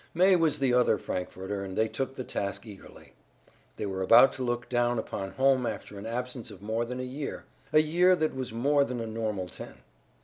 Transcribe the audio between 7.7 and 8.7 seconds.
a year that was